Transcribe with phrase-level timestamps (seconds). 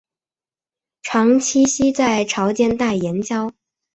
[1.03, 3.51] 常栖息在潮间带岩礁。